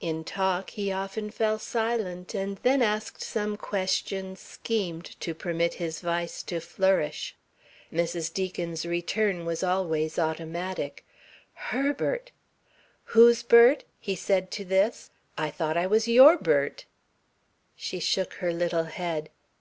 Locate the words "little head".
18.52-19.30